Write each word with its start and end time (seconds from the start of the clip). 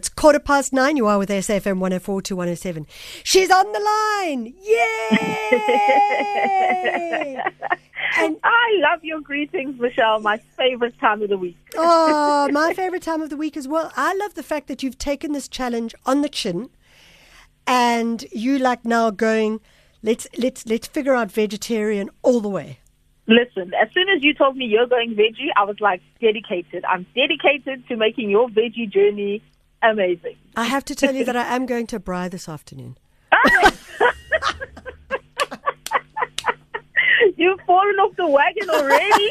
It's 0.00 0.08
quarter 0.08 0.40
past 0.40 0.72
nine. 0.72 0.96
You 0.96 1.08
are 1.08 1.18
with 1.18 1.28
SAFM 1.28 1.78
104 1.78 2.22
to 2.22 2.34
107. 2.34 2.86
She's 3.22 3.50
on 3.50 3.70
the 3.70 3.80
line. 3.80 4.54
Yay! 4.62 5.12
and 8.16 8.38
I 8.42 8.80
love 8.80 9.04
your 9.04 9.20
greetings, 9.20 9.78
Michelle. 9.78 10.18
My 10.20 10.38
favorite 10.56 10.98
time 10.98 11.20
of 11.20 11.28
the 11.28 11.36
week. 11.36 11.58
oh, 11.76 12.48
my 12.50 12.72
favorite 12.72 13.02
time 13.02 13.20
of 13.20 13.28
the 13.28 13.36
week 13.36 13.58
as 13.58 13.68
well. 13.68 13.92
I 13.94 14.14
love 14.14 14.32
the 14.32 14.42
fact 14.42 14.68
that 14.68 14.82
you've 14.82 14.96
taken 14.96 15.32
this 15.32 15.48
challenge 15.48 15.94
on 16.06 16.22
the 16.22 16.30
chin 16.30 16.70
and 17.66 18.24
you 18.32 18.58
like 18.58 18.86
now 18.86 19.10
going, 19.10 19.60
let's 20.02 20.26
let's 20.38 20.64
let's 20.64 20.88
figure 20.88 21.14
out 21.14 21.30
vegetarian 21.30 22.08
all 22.22 22.40
the 22.40 22.48
way. 22.48 22.78
Listen, 23.26 23.70
as 23.74 23.92
soon 23.92 24.08
as 24.08 24.24
you 24.24 24.32
told 24.32 24.56
me 24.56 24.64
you're 24.64 24.86
going 24.86 25.14
veggie, 25.14 25.50
I 25.58 25.64
was 25.64 25.78
like 25.78 26.00
dedicated. 26.22 26.86
I'm 26.86 27.04
dedicated 27.14 27.86
to 27.88 27.96
making 27.96 28.30
your 28.30 28.48
veggie 28.48 28.90
journey 28.90 29.42
amazing. 29.82 30.36
I 30.56 30.64
have 30.64 30.84
to 30.86 30.94
tell 30.94 31.14
you 31.14 31.24
that 31.24 31.36
I 31.36 31.54
am 31.54 31.66
going 31.66 31.86
to 31.88 32.00
Braai 32.00 32.30
this 32.30 32.48
afternoon. 32.48 32.96
You've 37.36 37.60
fallen 37.66 37.96
off 37.96 38.16
the 38.16 38.26
wagon 38.26 38.70
already. 38.70 39.30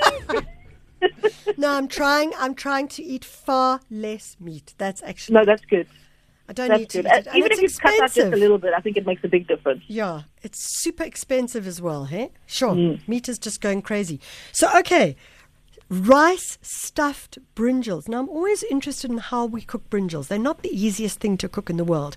no, 1.57 1.71
I'm 1.71 1.88
trying. 1.88 2.34
I'm 2.38 2.55
trying 2.55 2.88
to 2.90 3.04
eat 3.04 3.26
far 3.26 3.81
less 3.90 4.38
meat. 4.40 4.73
That's 4.77 5.02
actually 5.04 5.35
no. 5.35 5.45
That's 5.45 5.63
good. 5.66 5.88
I 6.48 6.54
don't 6.54 6.70
That's 6.70 6.79
need 6.79 6.90
to 6.90 7.04
good. 7.04 7.12
eat 7.12 7.18
it. 7.20 7.27
Uh, 7.27 7.31
Even 7.35 7.52
if 7.52 7.62
you 7.62 7.70
cut 7.70 8.02
out 8.02 8.12
just 8.12 8.34
a 8.34 8.35
little 8.35 8.57
bit, 8.57 8.73
I 8.76 8.79
think 8.79 8.98
it 8.98 9.05
makes 9.05 9.23
a 9.23 9.27
big 9.27 9.48
difference. 9.48 9.84
Yeah, 9.88 10.23
it's 10.41 10.81
super 10.81 11.04
expensive 11.04 11.68
as 11.68 11.79
well. 11.79 12.05
Hey, 12.05 12.31
sure. 12.48 12.73
Mm. 12.73 13.07
Meat 13.07 13.29
is 13.29 13.38
just 13.38 13.62
going 13.62 13.84
crazy. 13.84 14.20
So 14.52 14.68
okay, 14.79 15.16
rice 15.89 16.57
stuffed 16.61 17.39
brinjals. 17.55 18.07
Now 18.07 18.20
I'm 18.20 18.29
always 18.29 18.63
interested 18.63 19.09
in 19.11 19.17
how 19.17 19.45
we 19.45 19.61
cook 19.61 19.89
brinjals. 19.89 20.27
They're 20.27 20.39
not 20.39 20.62
the 20.62 20.70
easiest 20.70 21.20
thing 21.20 21.38
to 21.38 21.49
cook 21.49 21.70
in 21.70 21.77
the 21.77 21.84
world, 21.84 22.15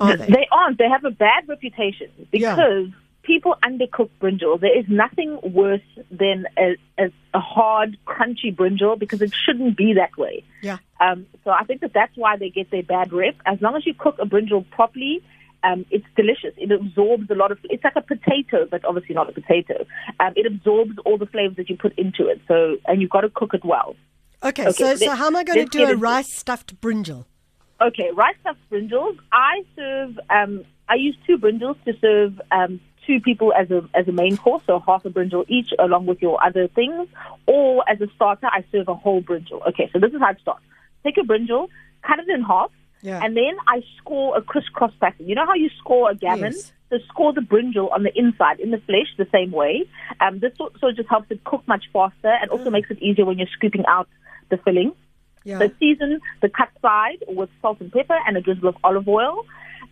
are 0.00 0.16
they? 0.16 0.26
They 0.26 0.48
aren't. 0.52 0.78
They 0.78 0.88
have 0.88 1.04
a 1.04 1.10
bad 1.10 1.48
reputation 1.48 2.10
Yeah. 2.32 2.54
because 2.54 2.88
people 3.22 3.56
undercook 3.62 4.10
brinjal. 4.20 4.60
There 4.60 4.78
is 4.78 4.84
nothing 4.88 5.38
worse 5.42 5.80
than 6.10 6.46
a, 6.56 6.76
a, 6.98 7.10
a 7.34 7.40
hard, 7.40 7.96
crunchy 8.06 8.54
brinjal 8.54 8.98
because 8.98 9.20
it 9.22 9.32
shouldn't 9.34 9.76
be 9.76 9.94
that 9.94 10.16
way. 10.16 10.44
Yeah. 10.62 10.78
Um, 11.00 11.26
so 11.44 11.50
I 11.50 11.64
think 11.64 11.80
that 11.80 11.92
that's 11.92 12.16
why 12.16 12.36
they 12.36 12.50
get 12.50 12.70
their 12.70 12.82
bad 12.82 13.12
rep. 13.12 13.34
As 13.44 13.60
long 13.60 13.74
as 13.76 13.84
you 13.86 13.94
cook 13.94 14.16
a 14.20 14.26
brinjal 14.26 14.68
properly, 14.70 15.22
um, 15.66 15.84
it's 15.90 16.06
delicious. 16.16 16.54
It 16.56 16.70
absorbs 16.70 17.28
a 17.30 17.34
lot 17.34 17.50
of. 17.50 17.58
It's 17.64 17.82
like 17.82 17.96
a 17.96 18.02
potato, 18.02 18.66
but 18.70 18.84
obviously 18.84 19.14
not 19.14 19.28
a 19.28 19.32
potato. 19.32 19.86
Um, 20.20 20.32
it 20.36 20.46
absorbs 20.46 20.92
all 21.04 21.18
the 21.18 21.26
flavors 21.26 21.56
that 21.56 21.68
you 21.68 21.76
put 21.76 21.98
into 21.98 22.28
it. 22.28 22.40
So, 22.46 22.76
and 22.86 23.00
you've 23.00 23.10
got 23.10 23.22
to 23.22 23.30
cook 23.30 23.54
it 23.54 23.64
well. 23.64 23.96
Okay, 24.42 24.66
Okay, 24.68 24.72
so 24.72 24.96
so 24.96 25.14
how 25.14 25.26
am 25.26 25.36
I 25.36 25.44
going 25.44 25.66
to 25.66 25.78
do 25.78 25.84
a 25.86 25.96
rice 25.96 26.32
stuffed 26.32 26.80
brinjal? 26.80 27.24
Okay, 27.80 28.10
rice 28.14 28.36
stuffed 28.40 28.60
brinjals. 28.70 29.16
I 29.32 29.64
serve. 29.74 30.18
Um, 30.30 30.64
I 30.88 30.94
use 30.94 31.16
two 31.26 31.36
brinjals 31.38 31.82
to 31.84 31.94
serve 32.00 32.40
um, 32.52 32.80
two 33.06 33.20
people 33.20 33.52
as 33.52 33.70
a 33.70 33.88
as 33.94 34.06
a 34.08 34.12
main 34.12 34.36
course, 34.36 34.62
so 34.66 34.78
half 34.86 35.04
a 35.04 35.10
brinjal 35.10 35.44
each, 35.48 35.70
along 35.78 36.06
with 36.06 36.22
your 36.22 36.42
other 36.44 36.68
things. 36.68 37.08
Or 37.46 37.82
as 37.88 38.00
a 38.00 38.06
starter, 38.14 38.46
I 38.46 38.64
serve 38.70 38.88
a 38.88 38.94
whole 38.94 39.22
brinjal. 39.22 39.66
Okay, 39.68 39.90
so 39.92 39.98
this 39.98 40.12
is 40.12 40.20
how 40.20 40.30
it 40.30 40.38
starts. 40.40 40.64
Take 41.04 41.18
a 41.18 41.22
brinjal, 41.22 41.68
cut 42.06 42.18
it 42.18 42.28
in 42.28 42.42
half, 42.42 42.70
Yeah. 43.06 43.20
and 43.22 43.36
then 43.36 43.56
I 43.68 43.84
score 43.98 44.36
a 44.36 44.42
crisscross 44.42 44.90
pattern. 45.00 45.28
You 45.28 45.36
know 45.36 45.46
how 45.46 45.54
you 45.54 45.70
score 45.78 46.10
a 46.10 46.16
gammon? 46.16 46.52
Yes. 46.52 46.72
So 46.90 46.98
score 47.06 47.32
the 47.32 47.40
brinjal 47.40 47.92
on 47.92 48.02
the 48.02 48.10
inside, 48.18 48.58
in 48.58 48.72
the 48.72 48.78
flesh, 48.78 49.06
the 49.16 49.28
same 49.30 49.52
way. 49.52 49.84
Um, 50.20 50.40
this 50.40 50.52
of 50.58 50.96
just 50.96 51.08
helps 51.08 51.30
it 51.30 51.44
cook 51.44 51.62
much 51.68 51.84
faster, 51.92 52.34
and 52.40 52.50
also 52.50 52.68
makes 52.70 52.90
it 52.90 53.00
easier 53.00 53.24
when 53.24 53.38
you're 53.38 53.54
scooping 53.56 53.84
out 53.86 54.08
the 54.50 54.56
filling. 54.56 54.92
Yeah. 55.44 55.60
So 55.60 55.70
season 55.78 56.20
the 56.42 56.48
cut 56.48 56.70
side 56.82 57.22
with 57.28 57.48
salt 57.62 57.80
and 57.80 57.92
pepper 57.92 58.18
and 58.26 58.36
a 58.36 58.40
drizzle 58.40 58.68
of 58.68 58.76
olive 58.82 59.06
oil. 59.06 59.44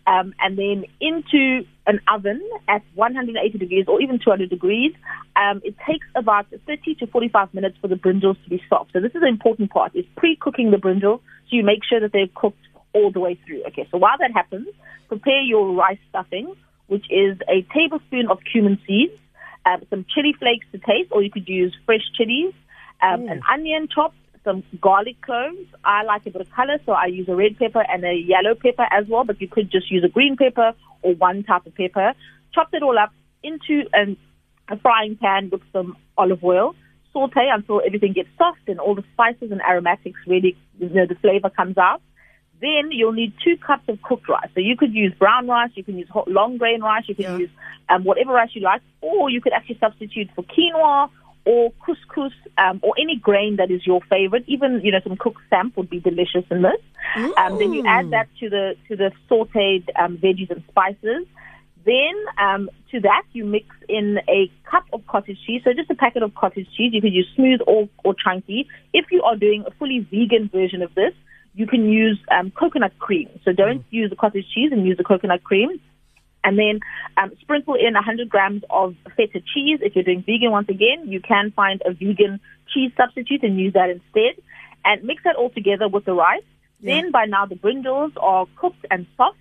Um, 0.09 0.35
and 0.41 0.59
then 0.59 0.85
into 1.01 1.65
an 1.87 2.01
oven 2.13 2.43
at 2.69 2.83
180 2.95 3.59
degrees 3.59 3.87
or 3.87 4.03
even 4.03 4.19
200 4.19 4.51
degrees. 4.51 4.93
Um, 5.37 5.63
it 5.65 5.77
takes 5.87 6.07
about 6.17 6.47
30 6.67 6.97
to 6.97 7.07
45 7.07 7.55
minutes 7.55 7.77
for 7.81 7.87
the 7.89 7.95
brinjals 7.95 8.43
to 8.43 8.51
be 8.51 8.61
soft. 8.69 8.93
So 8.93 9.01
this 9.01 9.15
is 9.15 9.21
the 9.21 9.29
important 9.29 9.71
part, 9.71 9.95
is 9.95 10.05
pre-cooking 10.17 10.73
the 10.73 10.79
brinjal 10.79 11.21
so 11.21 11.57
you 11.57 11.65
make 11.65 11.85
sure 11.89 12.01
that 12.01 12.13
they're 12.13 12.29
cooked 12.35 12.59
all 12.95 13.11
the 13.11 13.21
way 13.21 13.39
through. 13.47 13.63
Okay, 13.69 13.87
so 13.91 13.99
while 13.99 14.17
that 14.19 14.33
happens, 14.33 14.69
prepare 15.09 15.43
your 15.43 15.75
rice 15.75 15.99
stuffing, 16.09 16.55
which 16.87 17.07
is 17.11 17.37
a 17.49 17.67
tablespoon 17.75 18.29
of 18.31 18.39
cumin 18.51 18.79
seeds, 18.87 19.13
um, 19.67 19.83
some 19.91 20.05
chili 20.15 20.35
flakes 20.39 20.67
to 20.73 20.79
taste, 20.79 21.11
or 21.11 21.23
you 21.23 21.31
could 21.31 21.49
use 21.49 21.75
fresh 21.87 22.03
chilies, 22.17 22.55
um, 23.03 23.29
an 23.29 23.43
onion 23.53 23.89
chopped, 23.93 24.17
some 24.45 24.63
garlic 24.81 25.21
cloves. 25.23 25.67
I 25.85 26.05
like 26.05 26.27
a 26.27 26.31
bit 26.31 26.43
of 26.43 26.51
color, 26.51 26.79
so 26.85 26.93
I 26.93 27.07
use 27.07 27.29
a 27.29 27.35
red 27.35 27.59
pepper 27.59 27.83
and 27.89 28.05
a 28.05 28.15
yellow 28.15 28.55
pepper 28.55 28.87
as 28.91 29.07
well, 29.09 29.25
but 29.25 29.41
you 29.41 29.49
could 29.49 29.71
just 29.71 29.91
use 29.91 30.05
a 30.05 30.09
green 30.09 30.37
pepper 30.37 30.73
or 31.03 31.15
one 31.15 31.43
type 31.45 31.67
of 31.67 31.75
pepper. 31.75 32.13
Chop 32.55 32.69
it 32.73 32.83
all 32.83 32.99
up 32.99 33.13
into 33.43 33.85
an, 33.93 34.17
a 34.69 34.79
frying 34.79 35.17
pan 35.17 35.49
with 35.51 35.63
some 35.73 35.97
olive 36.17 36.45
oil. 36.45 36.75
Saute 37.13 37.49
until 37.53 37.81
everything 37.85 38.13
gets 38.13 38.29
soft 38.37 38.69
and 38.69 38.81
all 38.81 38.95
the 38.95 39.05
spices 39.13 39.51
and 39.51 39.61
aromatics 39.63 40.19
really, 40.27 40.57
you 40.79 40.89
know, 40.91 41.07
the 41.07 41.15
flavor 41.17 41.49
comes 41.49 41.79
out. 41.79 42.03
Then 42.61 42.91
you'll 42.91 43.13
need 43.13 43.33
two 43.45 43.57
cups 43.57 43.85
of 43.89 44.01
cooked 44.03 44.29
rice. 44.29 44.49
So 44.55 44.61
you 44.61 44.77
could 44.77 44.95
use 44.95 45.13
brown 45.19 45.49
rice, 45.49 45.71
you 45.75 45.85
can 45.85 45.99
use 45.99 46.09
hot, 46.09 46.29
long 46.29 46.57
grain 46.57 46.81
rice, 46.81 47.05
you 47.07 47.15
can 47.15 47.25
Yeah. 47.25 47.39
use 47.39 47.51
um, 47.89 48.05
whatever 48.05 48.33
rice 48.33 48.51
you 48.55 48.63
like, 48.63 48.81
or 49.01 49.29
you 49.29 49.41
could 49.41 49.53
actually 49.53 49.79
substitute 49.79 50.31
for 50.35 50.43
quinoa 50.45 51.11
or 51.45 51.73
couscous 51.85 52.33
um, 52.57 52.81
or 52.83 52.95
any 52.99 53.17
grain 53.17 53.57
that 53.57 53.71
is 53.71 53.87
your 53.87 54.01
favorite. 54.09 54.45
Even 54.47 54.81
you 54.83 54.91
know 54.93 55.01
some 55.03 55.17
cooked 55.17 55.43
samp 55.51 55.77
would 55.77 55.91
be 55.91 56.01
delicious 56.01 56.45
in 56.51 56.63
this. 56.63 56.81
Um, 57.37 57.59
then 57.59 57.73
you 57.73 57.83
add 57.87 58.11
that 58.13 58.29
to 58.41 58.49
the 58.49 58.77
to 58.89 58.97
the 58.97 59.13
sautéed 59.31 59.89
um, 60.01 60.17
veggies 60.17 60.51
and 60.51 60.63
spices. 60.69 61.27
Then 61.85 62.15
um, 62.41 62.71
to 62.93 63.01
that 63.01 63.25
you 63.33 63.45
mix 63.45 63.67
in 63.91 64.19
a 64.27 64.51
cup 64.71 64.85
of 64.95 65.07
cottage 65.07 65.39
cheese. 65.47 65.61
So 65.65 65.75
just 65.75 65.91
a 65.91 65.95
packet 65.95 66.23
of 66.23 66.35
cottage 66.35 66.67
cheese. 66.75 66.93
You 66.95 67.03
could 67.03 67.13
use 67.13 67.29
smooth 67.37 67.61
or, 67.67 67.91
or 68.05 68.15
chunky. 68.15 68.67
If 68.95 69.07
you 69.11 69.23
are 69.23 69.37
doing 69.37 69.65
a 69.67 69.71
fully 69.73 69.99
vegan 70.11 70.49
version 70.49 70.81
of 70.81 70.95
this, 70.95 71.13
you 71.55 71.67
can 71.67 71.89
use 71.89 72.19
um, 72.31 72.51
coconut 72.51 72.99
cream. 72.99 73.29
So 73.45 73.53
don't 73.53 73.85
use 73.91 74.11
the 74.11 74.17
cottage 74.17 74.47
cheese 74.55 74.73
and 74.73 74.87
use 74.87 74.97
the 74.97 75.05
coconut 75.05 75.45
cream. 75.45 75.81
And 76.43 76.59
then 76.59 76.81
um, 77.17 77.33
sprinkle 77.41 77.75
in 77.75 77.95
100 77.95 78.29
grams 78.29 78.63
of 78.69 78.97
feta 79.17 79.41
cheese. 79.41 79.79
If 79.81 79.95
you're 79.95 80.05
doing 80.05 80.23
vegan, 80.27 80.51
once 80.51 80.69
again, 80.69 81.07
you 81.07 81.21
can 81.21 81.53
find 81.53 81.81
a 81.87 81.93
vegan 81.93 82.41
cheese 82.73 82.93
substitute 82.97 83.43
and 83.43 83.59
use 83.59 83.73
that 83.75 83.89
instead. 83.89 84.43
And 84.85 85.03
mix 85.05 85.23
that 85.25 85.37
all 85.37 85.49
together 85.49 85.89
with 85.89 86.05
the 86.05 86.13
rice. 86.13 86.43
Yeah. 86.81 86.97
Then 86.97 87.13
by 87.13 87.25
now 87.25 87.47
the 87.47 87.55
brinjals 87.55 88.13
are 88.21 88.47
cooked 88.57 88.85
and 88.91 89.07
soft. 89.17 89.39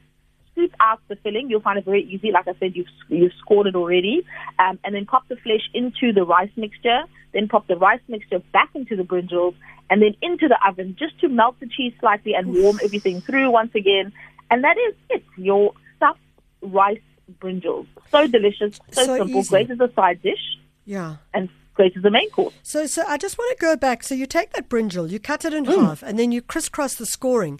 Scoop 0.53 0.72
out 0.80 1.00
the 1.09 1.16
filling. 1.18 1.50
You'll 1.50 1.62
find 1.62 1.78
it 1.78 1.86
very 1.86 2.03
easy. 2.03 2.31
Like 2.31 2.47
I 2.47 2.53
said, 2.59 2.75
you've 2.75 2.88
you've 3.09 3.34
scored 3.40 3.68
it 3.68 3.75
already. 3.75 4.24
Um, 4.59 4.80
and 4.84 4.96
then 4.96 5.06
pop 5.06 5.28
the 5.28 5.36
flesh 5.36 5.68
into 5.74 6.14
the 6.14 6.24
rice 6.24 6.52
mixture. 6.56 7.02
Then 7.34 7.47
pop 7.47 7.68
the 7.68 7.75
rice 7.75 8.02
mixture 8.08 8.40
back 8.53 8.69
into 8.75 8.96
the 8.96 9.03
brinjals, 9.03 9.56
and 9.90 10.02
then 10.02 10.16
into 10.22 10.47
the 10.47 10.58
oven 10.68 10.96
just 10.97 11.19
to 11.22 11.28
melt 11.28 11.59
the 11.59 11.68
cheese 11.68 11.94
slightly 12.00 12.34
and 12.36 12.53
warm 12.53 12.80
everything 12.84 13.22
through 13.22 13.50
once 13.52 13.74
again. 13.75 14.14
And 14.52 14.64
that 14.64 14.78
is 14.78 14.96
it. 15.09 15.24
Your 15.38 15.74
stuffed 15.97 16.19
rice 16.62 17.02
brinjals. 17.41 17.88
So 18.12 18.28
delicious, 18.28 18.80
so, 18.91 19.06
So 19.06 19.18
simple. 19.18 19.40
easy. 19.40 19.50
Great 19.50 19.72
as 19.72 19.80
a 19.80 19.91
side 19.96 20.22
dish, 20.22 20.58
Yeah. 20.85 21.16
and 21.34 21.50
great 21.74 21.97
as 21.97 22.06
a 22.06 22.12
main 22.12 22.30
course. 22.30 22.53
So, 22.62 22.85
so 22.85 23.03
I 23.08 23.18
just 23.18 23.40
want 23.40 23.58
to 23.58 23.62
go 23.66 23.75
back. 23.75 24.03
So 24.03 24.14
you 24.14 24.28
take 24.28 24.52
that 24.52 24.70
brinjal, 24.70 25.09
you 25.09 25.20
cut 25.20 25.44
it 25.46 25.53
in 25.56 25.66
Mm. 25.66 25.81
half, 25.88 26.03
and 26.03 26.20
then 26.20 26.31
you 26.31 26.41
crisscross 26.44 26.94
the 26.94 27.08
scoring, 27.08 27.59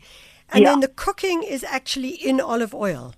and 0.54 0.64
Yeah. 0.64 0.70
then 0.72 0.80
the 0.82 0.88
cooking 0.88 1.44
is 1.44 1.64
actually 1.64 2.10
in 2.12 2.40
olive 2.40 2.74
oil. 2.74 3.14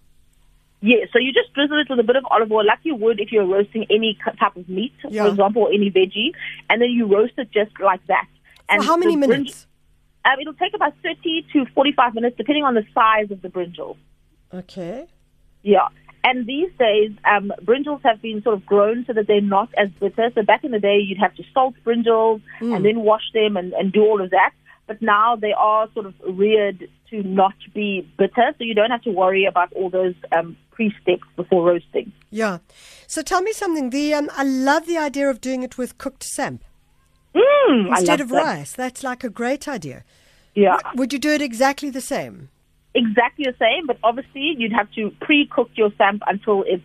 Yeah, 0.81 1.06
so 1.12 1.18
you 1.19 1.31
just 1.34 1.51
drizzle 1.53 1.79
it 1.79 1.90
with 1.90 2.00
a 2.00 2.03
bit 2.03 2.16
of 2.16 2.25
olive 2.29 2.51
oil, 2.51 2.66
like 2.66 2.79
you 2.84 2.96
would 2.96 3.19
if 3.19 3.31
you're 3.31 3.46
roasting 3.46 3.85
any 3.90 4.18
type 4.40 4.56
of 4.56 4.69
meat, 4.69 4.94
Yeah. 5.09 5.23
for 5.23 5.29
example, 5.29 5.63
or 5.63 5.72
any 5.74 5.90
veggie, 5.90 6.31
and 6.69 6.81
then 6.81 6.90
you 6.90 7.06
roast 7.07 7.34
it 7.38 7.51
just 7.51 7.72
like 7.79 8.06
that. 8.07 8.28
And 8.69 8.81
For 8.84 8.88
how 8.90 8.97
many 8.97 9.16
the 9.16 9.25
brinj- 9.25 9.29
minutes? 9.29 9.68
um, 10.25 10.40
it'll 10.40 10.53
take 10.53 10.74
about 10.75 10.94
30 11.01 11.45
to 11.53 11.66
45 11.74 12.13
minutes, 12.13 12.38
depending 12.38 12.63
on 12.63 12.75
the 12.75 12.85
size 12.94 13.31
of 13.31 13.41
the 13.41 13.50
brinjal. 13.50 13.95
Okay. 14.54 15.07
Yeah. 15.63 15.88
And 16.24 16.45
these 16.48 16.71
days, 16.80 17.12
um, 17.24 17.51
brinjals 17.63 18.01
have 18.04 18.21
been 18.21 18.42
sort 18.44 18.56
of 18.56 18.65
grown 18.65 19.06
so 19.06 19.13
that 19.13 19.27
they're 19.27 19.42
not 19.42 19.69
as 19.77 19.89
bitter. 20.00 20.31
So 20.33 20.42
back 20.44 20.63
in 20.63 20.71
the 20.71 20.80
day, 20.80 20.98
you'd 20.98 21.19
have 21.19 21.36
to 21.36 21.44
salt 21.54 21.75
brinjals 21.86 22.42
and 22.60 22.83
then 22.83 23.01
wash 23.01 23.31
them 23.33 23.57
and, 23.57 23.74
and 23.74 23.92
do 23.94 24.01
all 24.04 24.21
of 24.21 24.31
that. 24.31 24.51
But 24.88 25.02
now 25.02 25.36
they 25.36 25.54
are 25.54 25.90
sort 25.94 26.06
of 26.06 26.14
reared 26.28 26.88
to 27.10 27.24
not 27.24 27.56
be 27.74 28.08
bitter, 28.18 28.54
so 28.58 28.64
you 28.64 28.74
don't 28.76 28.92
have 28.92 29.02
to 29.04 29.12
worry 29.12 29.46
about 29.46 29.74
all 29.74 29.90
those 29.90 30.14
um, 30.32 30.56
pre-steps 30.72 31.24
before 31.36 31.66
roasting. 31.66 32.12
Yeah. 32.30 32.60
So 33.08 33.22
tell 33.22 33.42
me 33.42 33.52
something. 33.52 33.90
The 33.90 34.14
um, 34.14 34.30
I 34.36 34.44
love 34.44 34.86
the 34.86 34.98
idea 34.98 35.30
of 35.30 35.42
doing 35.42 35.64
it 35.64 35.78
with 35.78 35.98
cooked 35.98 36.24
samp 36.24 36.64
Mm, 37.34 37.90
instead 37.90 38.22
of 38.22 38.30
that. 38.30 38.44
rice. 38.44 38.74
That's 38.74 39.04
like 39.04 39.24
a 39.24 39.30
great 39.30 39.68
idea. 39.68 40.04
Yeah. 40.54 40.78
Would 40.96 41.12
you 41.12 41.20
do 41.20 41.32
it 41.32 41.42
exactly 41.42 41.90
the 41.90 42.02
same? 42.02 42.50
exactly 42.98 43.44
the 43.44 43.56
same, 43.60 43.86
but 43.86 43.98
obviously 44.06 44.56
you'd 44.58 44.72
have 44.72 44.90
to 44.94 45.12
pre-cook 45.20 45.70
your 45.76 45.92
samp 45.98 46.22
until 46.28 46.64
it's, 46.66 46.82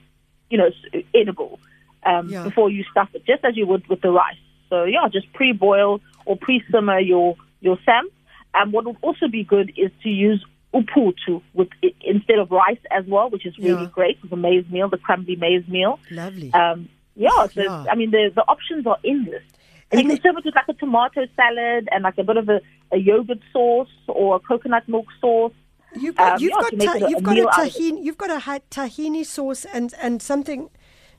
you 0.51 0.59
know, 0.59 0.69
edible 1.15 1.61
um, 2.05 2.29
Yeah. 2.29 2.43
before 2.43 2.69
you 2.69 2.83
stuff 2.91 3.09
it, 3.15 3.25
just 3.25 3.45
as 3.45 3.57
you 3.57 3.65
would 3.69 3.87
with 3.87 4.01
the 4.01 4.11
rice. 4.11 4.35
So 4.71 4.83
yeah, 4.83 5.07
just 5.13 5.33
pre-boil 5.35 6.01
or 6.27 6.37
pre-simmer 6.37 6.99
your 6.99 7.37
your 7.61 7.79
samp. 7.85 8.13
Um, 8.55 8.73
what 8.73 8.85
would 8.87 8.97
also 9.03 9.29
be 9.29 9.45
good 9.45 9.73
is 9.77 9.91
to 10.03 10.09
use 10.09 10.45
uphuthu 10.75 11.43
with 11.55 11.69
instead 12.03 12.39
of 12.39 12.51
rice 12.51 12.79
as 12.91 13.05
well, 13.07 13.29
which 13.31 13.45
is 13.47 13.57
really 13.59 13.83
Yeah. 13.83 13.89
great 13.93 14.19
the 14.31 14.37
maize 14.37 14.65
meal, 14.71 14.89
the 14.89 14.99
crumbly 14.99 15.37
maize 15.37 15.67
meal. 15.69 15.99
Lovely. 16.11 16.53
Um, 16.53 16.89
yeah, 17.17 17.47
so 17.49 17.63
Yeah. 17.63 17.85
I 17.91 17.95
mean 17.95 18.11
the 18.11 18.31
the 18.35 18.43
options 18.49 18.87
are 18.87 18.99
endless. 19.05 19.43
And, 19.93 20.01
And 20.01 20.09
you 20.09 20.17
can 20.17 20.23
serve 20.23 20.39
it 20.39 20.45
with 20.45 20.55
like 20.55 20.69
a 20.69 20.75
tomato 20.75 21.27
salad 21.35 21.89
and 21.91 22.05
like 22.05 22.17
a 22.19 22.23
bit 22.23 22.37
of 22.37 22.49
a, 22.49 22.61
a 22.93 22.97
yogurt 22.97 23.41
sauce 23.53 23.89
or 24.07 24.37
a 24.37 24.41
coconut 24.41 24.89
milk 24.89 25.07
sauce. 25.21 25.53
You've 25.97 26.15
got, 26.15 26.35
um, 26.35 26.41
you've 26.41 26.51
yeah, 26.53 26.61
got, 26.87 27.01
ta- 27.01 27.07
a- 27.07 27.11
you've 27.11 27.23
got 27.25 27.33
a 27.33 27.35
meal 27.35 27.49
out 27.53 27.59
of 27.61 27.67
it. 27.67 27.73
tahini, 27.75 28.05
you've 28.05 28.17
got 28.19 28.31
a 28.31 28.61
tahini 28.71 29.27
sauce 29.27 29.65
and, 29.75 29.93
and 30.01 30.23
something. 30.23 30.71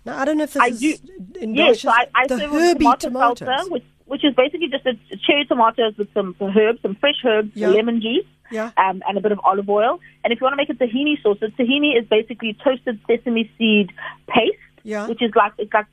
Now 0.05 0.17
I 0.19 0.23
don't 0.23 0.37
know 0.37 0.45
if 0.45 0.53
this 0.53 0.63
I 0.63 0.67
is 0.67 0.79
do. 0.79 0.97
in 1.41 1.53
Yes, 1.53 1.81
so 1.81 1.89
I, 1.89 2.07
I 2.15 2.27
the 2.27 2.39
herby 2.47 2.85
tomato 2.97 3.09
tomatoes. 3.09 3.47
salsa, 3.49 3.71
which, 3.71 3.83
which 4.11 4.25
is 4.25 4.35
basically 4.35 4.67
just 4.67 4.85
a 4.85 4.93
cherry 5.25 5.45
tomatoes 5.45 5.93
with 5.97 6.09
some 6.13 6.35
herbs, 6.41 6.79
some 6.81 6.95
fresh 6.95 7.19
herbs, 7.23 7.51
Yeah. 7.55 7.69
lemon 7.69 8.01
juice, 8.01 8.25
Yeah. 8.51 8.71
um, 8.75 9.01
and 9.07 9.17
a 9.17 9.21
bit 9.21 9.31
of 9.31 9.39
olive 9.45 9.69
oil. 9.69 10.01
And 10.21 10.33
if 10.33 10.41
you 10.41 10.43
want 10.43 10.51
to 10.51 10.57
make 10.57 10.69
a 10.69 10.73
tahini 10.73 11.15
sauce, 11.21 11.39
the 11.39 11.47
tahini 11.47 11.97
is 11.97 12.05
basically 12.09 12.53
toasted 12.61 12.99
sesame 13.07 13.49
seed 13.57 13.93
paste, 14.27 14.57
Yeah. 14.83 15.07
which 15.07 15.21
is 15.21 15.31
like 15.33 15.53
it's 15.57 15.73
like 15.73 15.85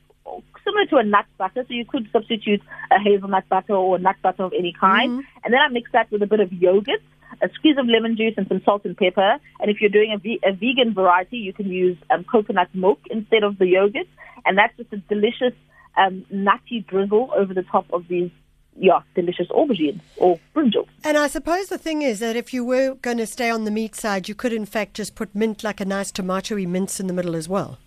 similar 0.65 0.85
to 0.87 0.97
a 0.97 1.03
nut 1.03 1.27
butter. 1.37 1.63
So 1.65 1.73
you 1.73 1.85
could 1.85 2.09
substitute 2.11 2.61
a 2.91 2.99
hazelnut 2.99 3.47
butter 3.47 3.73
or 3.73 3.95
a 3.95 3.99
nut 3.99 4.17
butter 4.21 4.43
of 4.43 4.51
any 4.51 4.73
kind. 4.73 5.11
Mm-hmm. 5.11 5.39
And 5.45 5.53
then 5.53 5.61
I 5.61 5.69
mix 5.69 5.89
that 5.93 6.11
with 6.11 6.21
a 6.21 6.27
bit 6.27 6.41
of 6.41 6.51
yogurt, 6.51 7.01
a 7.41 7.47
squeeze 7.53 7.77
of 7.77 7.87
lemon 7.87 8.17
juice, 8.17 8.33
and 8.35 8.49
some 8.49 8.61
salt 8.65 8.83
and 8.83 8.97
pepper. 8.97 9.37
And 9.61 9.71
if 9.71 9.79
you're 9.79 9.89
doing 9.99 10.11
a, 10.11 10.17
ve- 10.17 10.41
a 10.43 10.51
vegan 10.51 10.93
variety, 10.93 11.37
you 11.37 11.53
can 11.53 11.69
use 11.69 11.97
um, 12.09 12.25
coconut 12.25 12.67
milk 12.73 12.99
instead 13.09 13.43
of 13.43 13.57
the 13.59 13.67
yogurt. 13.67 14.07
And 14.45 14.57
that's 14.57 14.75
just 14.75 14.91
a 14.91 14.97
delicious 14.97 15.53
um, 15.99 16.25
nutty 16.29 16.81
drizzle 16.87 17.31
over 17.35 17.53
the 17.53 17.63
top 17.63 17.85
of 17.91 18.07
these, 18.07 18.31
yeah, 18.77 19.01
delicious 19.13 19.47
aubergines 19.49 19.99
or 20.17 20.39
brinjals. 20.55 20.87
And 21.03 21.17
I 21.17 21.27
suppose 21.27 21.67
the 21.67 21.77
thing 21.77 22.01
is 22.01 22.19
that 22.19 22.35
if 22.35 22.53
you 22.53 22.63
were 22.63 22.95
going 22.95 23.17
to 23.17 23.27
stay 23.27 23.49
on 23.49 23.65
the 23.65 23.71
meat 23.71 23.95
side, 23.95 24.29
you 24.29 24.35
could 24.35 24.53
in 24.53 24.65
fact 24.65 24.93
just 24.95 25.15
put 25.15 25.35
mint, 25.35 25.63
like 25.63 25.81
a 25.81 25.85
nice 25.85 26.11
tomatoey 26.11 26.67
mince 26.67 26.99
in 26.99 27.07
the 27.07 27.13
middle 27.13 27.35
as 27.35 27.49
well. 27.49 27.77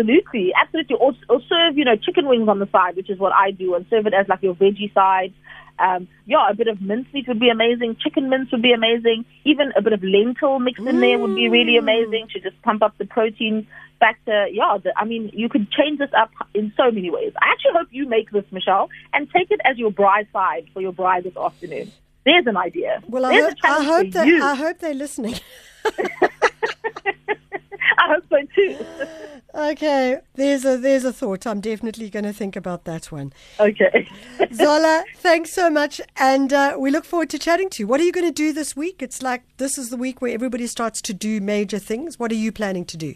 Absolutely, 0.00 0.52
absolutely. 0.60 0.96
Or, 0.96 1.12
or 1.28 1.40
serve, 1.48 1.76
you 1.76 1.84
know, 1.84 1.96
chicken 1.96 2.26
wings 2.26 2.48
on 2.48 2.58
the 2.58 2.68
side, 2.72 2.96
which 2.96 3.10
is 3.10 3.18
what 3.18 3.32
I 3.32 3.50
do, 3.50 3.74
and 3.74 3.84
serve 3.90 4.06
it 4.06 4.14
as 4.14 4.28
like 4.28 4.42
your 4.42 4.54
veggie 4.54 4.92
side. 4.94 5.32
Um, 5.78 6.08
yeah, 6.26 6.48
a 6.50 6.54
bit 6.54 6.68
of 6.68 6.80
mincemeat 6.80 7.26
would 7.28 7.40
be 7.40 7.48
amazing. 7.48 7.96
Chicken 8.02 8.28
mince 8.28 8.50
would 8.52 8.62
be 8.62 8.72
amazing. 8.72 9.24
Even 9.44 9.72
a 9.76 9.82
bit 9.82 9.92
of 9.92 10.02
lentil 10.02 10.58
mixed 10.58 10.84
in 10.84 11.00
there 11.00 11.18
would 11.18 11.34
be 11.34 11.48
really 11.48 11.76
amazing 11.76 12.28
to 12.32 12.40
just 12.40 12.60
pump 12.62 12.82
up 12.82 12.96
the 12.98 13.06
protein 13.06 13.66
factor. 13.98 14.46
Yeah, 14.48 14.76
the, 14.82 14.92
I 14.96 15.04
mean, 15.06 15.30
you 15.32 15.48
could 15.48 15.70
change 15.70 15.98
this 15.98 16.10
up 16.16 16.30
in 16.54 16.72
so 16.76 16.90
many 16.90 17.10
ways. 17.10 17.32
I 17.40 17.52
actually 17.52 17.72
hope 17.78 17.88
you 17.90 18.06
make 18.06 18.30
this, 18.30 18.44
Michelle, 18.50 18.88
and 19.14 19.30
take 19.30 19.50
it 19.50 19.60
as 19.64 19.78
your 19.78 19.90
braai 19.90 20.30
side 20.32 20.66
for 20.74 20.80
your 20.82 20.92
braai 20.92 21.22
this 21.22 21.36
afternoon. 21.36 21.92
There's 22.24 22.46
an 22.46 22.56
idea. 22.58 23.02
Well, 23.08 23.24
I 23.24 23.30
There's 23.30 23.44
hope, 23.44 23.52
a 23.52 23.56
challenge 23.56 23.86
I 23.86 23.94
hope 23.94 24.10
that. 24.12 24.42
I 24.42 24.54
hope 24.54 24.78
they're 24.78 24.94
listening. 24.94 25.34
I 27.98 28.14
hope 28.14 28.24
so 28.28 28.36
too. 28.54 28.76
okay, 29.60 30.18
there's 30.34 30.64
a 30.64 30.76
there's 30.76 31.04
a 31.04 31.12
thought. 31.12 31.46
I'm 31.46 31.60
definitely 31.60 32.10
going 32.10 32.24
to 32.24 32.32
think 32.32 32.56
about 32.56 32.84
that 32.84 33.12
one. 33.12 33.32
okay. 33.58 34.08
Zola, 34.52 35.04
thanks 35.16 35.52
so 35.52 35.70
much, 35.70 36.00
and 36.16 36.52
uh, 36.52 36.76
we 36.78 36.90
look 36.90 37.04
forward 37.04 37.30
to 37.30 37.38
chatting 37.38 37.70
to 37.70 37.82
you. 37.82 37.86
What 37.86 38.00
are 38.00 38.04
you 38.04 38.12
going 38.12 38.26
to 38.26 38.32
do 38.32 38.52
this 38.52 38.76
week? 38.76 39.02
It's 39.02 39.22
like 39.22 39.42
this 39.58 39.78
is 39.78 39.90
the 39.90 39.96
week 39.96 40.20
where 40.20 40.32
everybody 40.32 40.66
starts 40.66 41.00
to 41.02 41.14
do 41.14 41.40
major 41.40 41.78
things. 41.78 42.18
What 42.18 42.32
are 42.32 42.36
you 42.36 42.52
planning 42.52 42.84
to 42.86 42.96
do? 42.96 43.14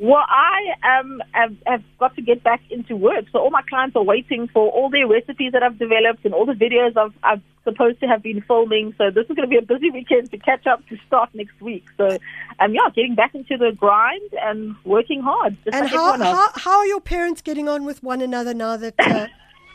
Well, 0.00 0.24
I 0.26 0.98
um, 0.98 1.22
have, 1.32 1.54
have 1.66 1.82
got 1.98 2.16
to 2.16 2.22
get 2.22 2.42
back 2.42 2.62
into 2.70 2.96
work. 2.96 3.26
So 3.32 3.38
all 3.38 3.50
my 3.50 3.60
clients 3.68 3.94
are 3.96 4.02
waiting 4.02 4.48
for 4.48 4.70
all 4.70 4.88
their 4.88 5.06
recipes 5.06 5.52
that 5.52 5.62
I've 5.62 5.78
developed 5.78 6.24
and 6.24 6.32
all 6.32 6.46
the 6.46 6.54
videos 6.54 6.96
I've, 6.96 7.12
I've 7.22 7.42
supposed 7.64 8.00
to 8.00 8.06
have 8.06 8.22
been 8.22 8.40
filming. 8.40 8.94
So 8.96 9.10
this 9.10 9.26
is 9.28 9.36
going 9.36 9.42
to 9.42 9.46
be 9.46 9.58
a 9.58 9.62
busy 9.62 9.90
weekend 9.90 10.30
to 10.30 10.38
catch 10.38 10.66
up 10.66 10.88
to 10.88 10.96
start 11.06 11.28
next 11.34 11.60
week. 11.60 11.84
So, 11.98 12.16
um, 12.60 12.72
yeah, 12.72 12.88
getting 12.94 13.14
back 13.14 13.34
into 13.34 13.58
the 13.58 13.72
grind 13.76 14.30
and 14.40 14.74
working 14.84 15.20
hard. 15.20 15.58
Just 15.64 15.74
And 15.76 15.84
like 15.84 15.92
how, 15.92 16.16
how 16.16 16.48
how 16.54 16.78
are 16.78 16.86
your 16.86 17.02
parents 17.02 17.42
getting 17.42 17.68
on 17.68 17.84
with 17.84 18.02
one 18.02 18.22
another 18.22 18.54
now 18.54 18.78
that 18.78 18.94
uh, 18.98 19.26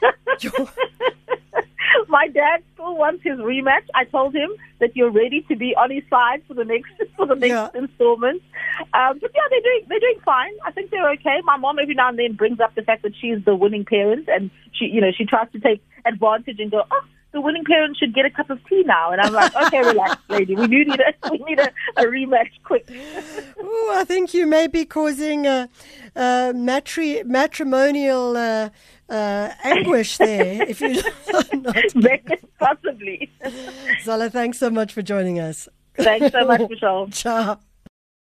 you're, 0.40 0.54
My 2.08 2.28
dad 2.28 2.64
still 2.74 2.96
wants 2.96 3.24
his 3.24 3.38
rematch. 3.40 3.86
I 3.94 4.06
told 4.06 4.36
him 4.36 4.50
that 4.80 4.96
you're 4.96 5.12
ready 5.12 5.42
to 5.50 5.56
be 5.56 5.76
on 5.76 5.92
his 5.92 6.04
side 6.10 6.42
for 6.48 6.54
the 6.54 6.66
next 6.66 6.90
for 7.18 7.26
the 7.26 7.36
next 7.36 7.52
Yeah. 7.52 7.70
installment. 7.74 8.42
Um, 8.94 9.20
but 9.20 9.32
yeah, 9.34 9.42
they're 9.50 9.62
doing 9.62 9.82
they're 9.88 10.00
doing 10.00 10.20
fine. 10.26 10.52
I 10.66 10.72
think 10.72 10.92
they're 10.92 11.10
okay. 11.12 11.38
My 11.46 11.58
mom 11.58 11.80
every 11.80 11.96
now 11.96 12.10
and 12.10 12.20
then 12.20 12.34
brings 12.34 12.60
up 12.60 12.76
the 12.76 12.82
fact 12.84 13.04
that 13.04 13.14
she's 13.20 13.44
the 13.46 13.56
winning 13.56 13.86
parent, 13.86 14.28
and 14.28 14.52
she 14.74 14.86
you 14.86 15.02
know 15.02 15.12
she 15.18 15.26
tries 15.26 15.52
to 15.54 15.60
take 15.60 15.82
advantage 16.06 16.60
and 16.60 16.70
go, 16.72 16.84
oh, 16.92 17.02
the 17.32 17.42
winning 17.42 17.64
parent 17.66 17.98
should 17.98 18.14
get 18.14 18.26
a 18.26 18.30
cup 18.30 18.50
of 18.50 18.60
tea 18.68 18.84
now. 18.86 19.12
And 19.12 19.20
I'm 19.20 19.34
like, 19.34 19.54
okay, 19.68 19.80
relax, 19.80 20.22
lady. 20.30 20.56
We 20.56 20.68
do 20.68 20.86
need 20.86 21.00
a 21.00 21.30
we 21.32 21.38
need 21.40 21.60
a, 21.60 21.70
a 21.98 22.04
rematch 22.06 22.52
quick. 22.64 22.90
Ooh, 22.92 23.90
I 23.94 24.04
think 24.06 24.34
you 24.34 24.46
may 24.46 24.68
be 24.68 24.86
causing 24.86 25.46
a, 25.48 25.70
a 26.16 26.54
matri- 26.56 27.24
matrimonial 27.24 28.38
uh, 28.38 28.70
uh, 29.10 29.50
anguish 29.64 30.18
there. 30.18 30.64
if 30.68 30.80
you 30.82 31.02
not, 31.66 32.40
Possibly. 32.60 33.30
Zola, 34.04 34.30
thanks 34.30 34.58
so 34.58 34.70
much 34.70 34.94
for 34.94 35.02
joining 35.02 35.40
us. 35.40 35.68
Thanks 35.96 36.32
so 36.32 36.46
much, 36.46 36.62
Michelle. 36.70 37.08
Ciao. 37.10 37.60